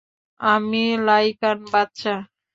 [0.39, 2.15] আমি লাইকান বাচ্চা।